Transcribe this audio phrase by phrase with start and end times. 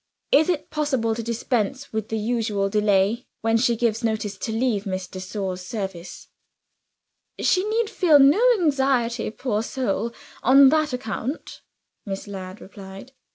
[0.31, 4.87] Is it possible to dispense with the usual delay, when she gives notice to leave
[4.87, 6.27] Miss de Sor's service?"
[7.39, 10.11] "She need feel no anxiety, poor soul,
[10.41, 11.61] on that account,"
[12.07, 13.11] Miss Ladd replied.